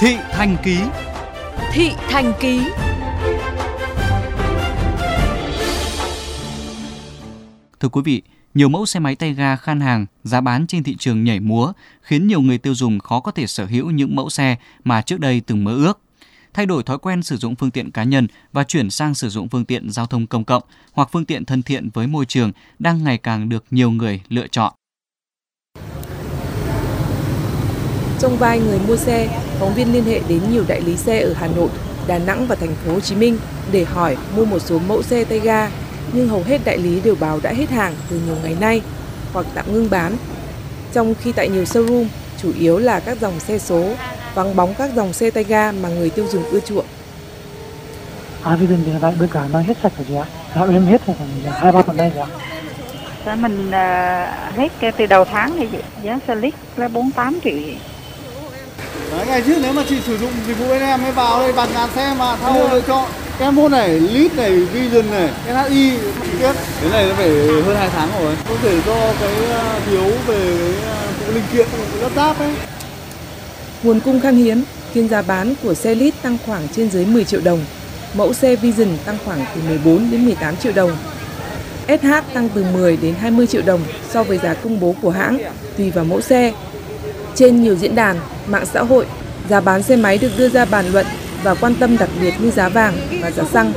[0.00, 0.78] Thị Thành Ký
[1.72, 2.60] Thị Thành Ký
[7.80, 8.22] Thưa quý vị,
[8.54, 11.72] nhiều mẫu xe máy tay ga khan hàng, giá bán trên thị trường nhảy múa,
[12.02, 15.20] khiến nhiều người tiêu dùng khó có thể sở hữu những mẫu xe mà trước
[15.20, 16.00] đây từng mơ ước.
[16.54, 19.48] Thay đổi thói quen sử dụng phương tiện cá nhân và chuyển sang sử dụng
[19.48, 20.62] phương tiện giao thông công cộng
[20.92, 24.46] hoặc phương tiện thân thiện với môi trường đang ngày càng được nhiều người lựa
[24.48, 24.77] chọn.
[28.20, 31.32] Trong vai người mua xe, phóng viên liên hệ đến nhiều đại lý xe ở
[31.32, 31.68] Hà Nội,
[32.06, 33.38] Đà Nẵng và thành phố Hồ Chí Minh
[33.72, 35.70] để hỏi mua một số mẫu xe tay ga,
[36.12, 38.82] nhưng hầu hết đại lý đều báo đã hết hàng từ nhiều ngày nay
[39.32, 40.16] hoặc tạm ngưng bán.
[40.92, 42.06] Trong khi tại nhiều showroom,
[42.42, 43.84] chủ yếu là các dòng xe số,
[44.34, 46.86] vắng bóng các dòng xe tay ga mà người tiêu dùng ưa chuộng.
[48.42, 50.24] À, bây giờ thì hiện tại bên cả đang hết sạch rồi chị ạ.
[50.54, 52.26] Đã em hết rồi, còn hai ba tuần đây chị ạ.
[53.26, 57.52] Giá mình uh, hết từ đầu tháng thì giá xe lít là 48 triệu.
[59.10, 61.52] Đấy, ngày trước nếu mà chị sử dụng dịch vụ bên em mới vào đây
[61.52, 63.08] bạt ngàn xe mà thao lựa chọn
[63.40, 65.98] em môn này, lít này, vision này, NHI
[66.38, 67.28] tiếp cái này nó phải
[67.66, 71.44] hơn 2 tháng rồi có thể do cái ờ, thiếu về cái ờ, phụ linh
[71.52, 71.66] kiện
[72.00, 72.50] lắp ráp ấy
[73.82, 77.24] Nguồn cung khan hiếm khiến giá bán của xe lít tăng khoảng trên dưới 10
[77.24, 77.64] triệu đồng.
[78.14, 80.96] Mẫu xe Vision tăng khoảng từ 14 đến 18 triệu đồng.
[81.88, 85.38] SH tăng từ 10 đến 20 triệu đồng so với giá công bố của hãng,
[85.76, 86.52] tùy vào mẫu xe.
[87.34, 88.16] Trên nhiều diễn đàn,
[88.48, 89.06] mạng xã hội,
[89.48, 91.06] giá bán xe máy được đưa ra bàn luận
[91.42, 93.72] và quan tâm đặc biệt như giá vàng và giá xăng.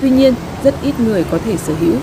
[0.00, 0.34] Tuy nhiên,
[0.64, 1.94] rất ít người có thể sở hữu.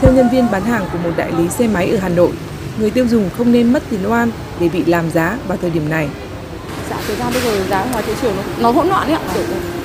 [0.00, 2.30] Theo nhân viên bán hàng của một đại lý xe máy ở Hà Nội,
[2.78, 4.30] người tiêu dùng không nên mất tiền oan
[4.60, 6.08] để bị làm giá vào thời điểm này.
[6.90, 9.20] Dạ thời gian bây giờ giá ngoài thị trường nó, nó hỗn loạn ấy ạ.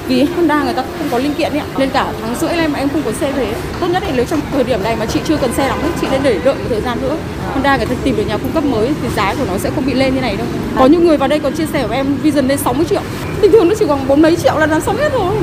[0.07, 1.61] Vì Honda người ta không có linh kiện ấy.
[1.77, 3.53] Nên cả tháng rưỡi nay mà em không có xe về.
[3.79, 6.07] Tốt nhất là nếu trong thời điểm này mà chị chưa cần xe lắm chị
[6.11, 7.17] nên để đợi một thời gian nữa.
[7.53, 9.85] Honda người ta tìm được nhà cung cấp mới thì giá của nó sẽ không
[9.85, 10.47] bị lên như này đâu.
[10.75, 13.01] Có những người vào đây còn chia sẻ của em Vision lên 60 triệu.
[13.41, 15.35] Bình thường nó chỉ còn bốn mấy triệu là làm xong hết rồi.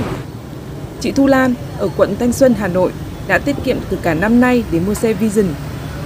[1.00, 2.90] Chị Thu Lan ở quận Thanh Xuân, Hà Nội
[3.28, 5.46] đã tiết kiệm từ cả năm nay để mua xe Vision.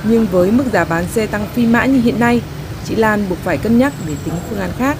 [0.04, 2.40] Nhưng với mức giá bán xe tăng phi mã như hiện nay,
[2.88, 4.96] chị Lan buộc phải cân nhắc để tính phương án khác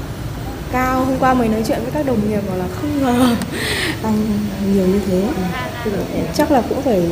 [0.75, 3.37] cao hôm qua mới nói chuyện với các đồng nghiệp bảo là không ngờ
[4.03, 4.27] tăng
[4.75, 5.23] nhiều như thế
[6.35, 7.03] chắc là cũng phải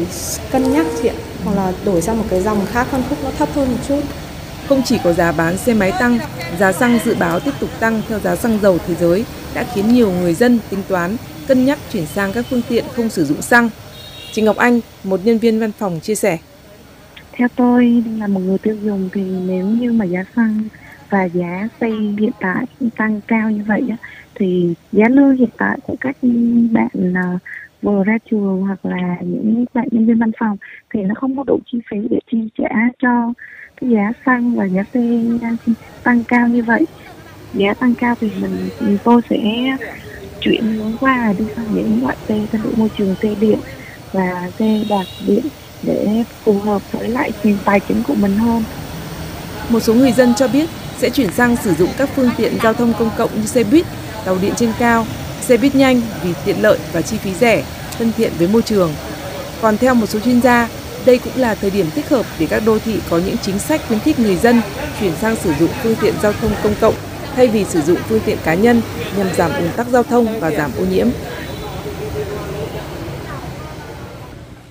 [0.50, 1.14] cân nhắc chị ạ
[1.44, 4.00] hoặc là đổi sang một cái dòng khác phân khúc nó thấp hơn một chút
[4.68, 6.18] Không chỉ có giá bán xe máy tăng,
[6.58, 9.24] giá xăng dự báo tiếp tục tăng theo giá xăng dầu thế giới
[9.54, 13.08] đã khiến nhiều người dân tính toán cân nhắc chuyển sang các phương tiện không
[13.08, 13.70] sử dụng xăng.
[14.32, 16.38] Chị Ngọc Anh, một nhân viên văn phòng chia sẻ.
[17.32, 20.68] Theo tôi là một người tiêu dùng thì nếu như mà giá xăng
[21.12, 22.64] và giá xe hiện tại
[22.96, 23.96] tăng cao như vậy á,
[24.34, 26.16] thì giá lương hiện tại của các
[26.72, 27.38] bạn à,
[27.82, 30.56] vừa ra trường hoặc là những bạn nhân viên văn phòng
[30.94, 32.68] thì nó không có đủ chi phí để chi trả
[32.98, 33.32] cho
[33.80, 35.00] cái giá xăng và giá xe
[36.02, 36.86] tăng cao như vậy.
[37.54, 39.38] Giá tăng cao thì mình tôi sẽ
[40.40, 43.58] chuyển hướng qua đi sang những loại xe thân hữu môi trường xe điện
[44.12, 45.44] và xe đạp điện
[45.82, 47.30] để phù hợp với lại
[47.64, 48.62] tài chính của mình hơn.
[49.68, 50.68] Một số người dân cho biết
[51.02, 53.86] sẽ chuyển sang sử dụng các phương tiện giao thông công cộng như xe buýt,
[54.24, 55.06] tàu điện trên cao,
[55.40, 57.64] xe buýt nhanh vì tiện lợi và chi phí rẻ,
[57.98, 58.94] thân thiện với môi trường.
[59.62, 60.68] Còn theo một số chuyên gia,
[61.04, 63.80] đây cũng là thời điểm thích hợp để các đô thị có những chính sách
[63.88, 64.60] khuyến khích người dân
[65.00, 66.94] chuyển sang sử dụng phương tiện giao thông công cộng
[67.36, 68.82] thay vì sử dụng phương tiện cá nhân
[69.16, 71.08] nhằm giảm ùn tắc giao thông và giảm ô nhiễm.